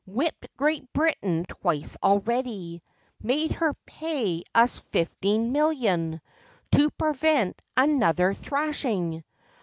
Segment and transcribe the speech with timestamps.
[0.07, 2.81] Whipped Great Britain twice already!
[3.21, 6.21] Made her pay us fifteen million
[6.71, 9.23] To prevent another thrashing